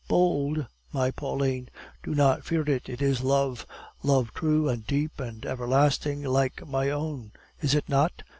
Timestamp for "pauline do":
1.11-2.15